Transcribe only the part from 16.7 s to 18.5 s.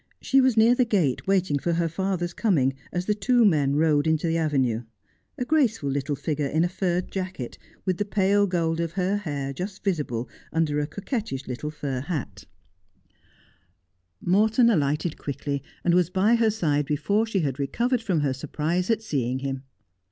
before she had recovered from her